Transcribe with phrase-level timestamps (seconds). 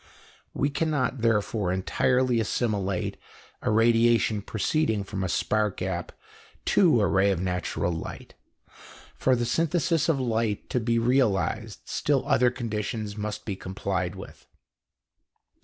[0.55, 3.17] We cannot therefore entirely assimilate
[3.61, 6.11] a radiation proceeding from a spark gap
[6.73, 8.33] to a ray of natural light.
[9.13, 14.47] For the synthesis of light to be realized, still other conditions must be complied with.